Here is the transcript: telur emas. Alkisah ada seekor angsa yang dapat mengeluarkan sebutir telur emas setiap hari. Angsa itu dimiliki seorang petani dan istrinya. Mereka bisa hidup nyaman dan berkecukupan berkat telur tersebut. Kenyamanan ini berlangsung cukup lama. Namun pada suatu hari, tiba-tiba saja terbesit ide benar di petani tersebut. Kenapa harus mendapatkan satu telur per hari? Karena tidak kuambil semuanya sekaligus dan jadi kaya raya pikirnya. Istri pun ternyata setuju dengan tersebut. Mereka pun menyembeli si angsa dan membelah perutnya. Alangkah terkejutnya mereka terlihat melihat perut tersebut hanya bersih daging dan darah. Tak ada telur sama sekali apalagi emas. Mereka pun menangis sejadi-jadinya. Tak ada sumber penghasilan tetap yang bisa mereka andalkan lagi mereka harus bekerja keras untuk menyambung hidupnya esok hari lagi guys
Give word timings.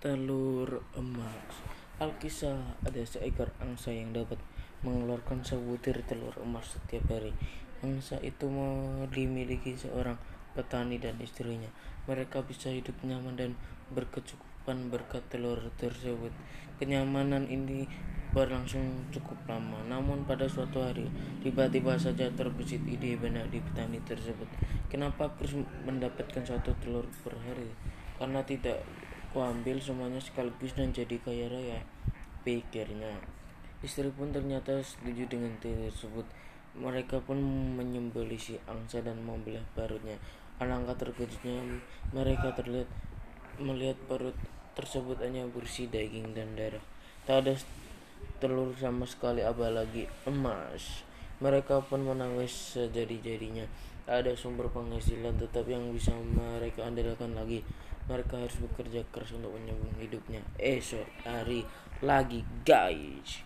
telur 0.00 0.80
emas. 0.96 1.60
Alkisah 2.00 2.80
ada 2.80 3.04
seekor 3.04 3.52
angsa 3.60 3.92
yang 3.92 4.16
dapat 4.16 4.40
mengeluarkan 4.80 5.44
sebutir 5.44 6.00
telur 6.08 6.32
emas 6.40 6.72
setiap 6.72 7.04
hari. 7.12 7.36
Angsa 7.84 8.16
itu 8.24 8.48
dimiliki 9.12 9.76
seorang 9.76 10.16
petani 10.56 10.96
dan 10.96 11.20
istrinya. 11.20 11.68
Mereka 12.08 12.48
bisa 12.48 12.72
hidup 12.72 12.96
nyaman 13.04 13.36
dan 13.36 13.52
berkecukupan 13.92 14.88
berkat 14.88 15.20
telur 15.28 15.60
tersebut. 15.76 16.32
Kenyamanan 16.80 17.44
ini 17.44 17.84
berlangsung 18.32 19.04
cukup 19.12 19.36
lama. 19.44 19.84
Namun 19.84 20.24
pada 20.24 20.48
suatu 20.48 20.80
hari, 20.80 21.12
tiba-tiba 21.44 22.00
saja 22.00 22.32
terbesit 22.32 22.80
ide 22.88 23.20
benar 23.20 23.44
di 23.52 23.60
petani 23.60 24.00
tersebut. 24.00 24.48
Kenapa 24.88 25.28
harus 25.28 25.60
mendapatkan 25.84 26.40
satu 26.40 26.72
telur 26.80 27.04
per 27.20 27.36
hari? 27.44 27.68
Karena 28.16 28.40
tidak 28.48 28.80
kuambil 29.30 29.78
semuanya 29.78 30.18
sekaligus 30.18 30.74
dan 30.74 30.90
jadi 30.90 31.16
kaya 31.22 31.46
raya 31.46 31.80
pikirnya. 32.42 33.14
Istri 33.80 34.12
pun 34.12 34.34
ternyata 34.34 34.82
setuju 34.82 35.24
dengan 35.30 35.56
tersebut. 35.62 36.26
Mereka 36.76 37.22
pun 37.24 37.38
menyembeli 37.74 38.38
si 38.38 38.58
angsa 38.66 39.02
dan 39.02 39.22
membelah 39.22 39.64
perutnya. 39.74 40.18
Alangkah 40.60 40.94
terkejutnya 40.98 41.80
mereka 42.12 42.52
terlihat 42.52 42.90
melihat 43.56 43.96
perut 44.06 44.36
tersebut 44.76 45.18
hanya 45.24 45.48
bersih 45.48 45.88
daging 45.88 46.36
dan 46.36 46.52
darah. 46.54 46.84
Tak 47.24 47.46
ada 47.46 47.54
telur 48.40 48.74
sama 48.76 49.08
sekali 49.08 49.40
apalagi 49.40 50.10
emas. 50.28 51.06
Mereka 51.40 51.88
pun 51.88 52.04
menangis 52.04 52.76
sejadi-jadinya. 52.76 53.64
Tak 54.04 54.26
ada 54.26 54.32
sumber 54.36 54.68
penghasilan 54.68 55.38
tetap 55.40 55.64
yang 55.70 55.88
bisa 55.94 56.12
mereka 56.12 56.84
andalkan 56.84 57.32
lagi 57.32 57.64
mereka 58.10 58.42
harus 58.42 58.58
bekerja 58.58 59.06
keras 59.14 59.30
untuk 59.38 59.54
menyambung 59.54 59.94
hidupnya 60.02 60.42
esok 60.58 61.06
hari 61.22 61.62
lagi 62.02 62.42
guys 62.66 63.38